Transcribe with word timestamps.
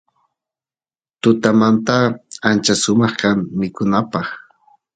tutamanta 1.21 1.95
ancha 2.49 2.73
sumaq 2.83 3.13
kan 3.21 3.37
mikunapaq 3.59 4.27